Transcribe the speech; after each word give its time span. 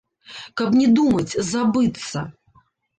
Каб 0.61 0.73
не 0.79 0.87
думаць, 0.97 1.37
забыцца. 1.53 2.29